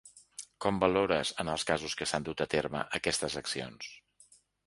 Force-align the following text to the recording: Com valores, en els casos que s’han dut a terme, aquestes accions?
Com 0.65 0.79
valores, 0.83 1.33
en 1.43 1.51
els 1.57 1.65
casos 1.73 1.95
que 2.01 2.07
s’han 2.11 2.25
dut 2.29 2.43
a 2.45 2.49
terme, 2.55 2.81
aquestes 3.01 3.39
accions? 3.45 3.93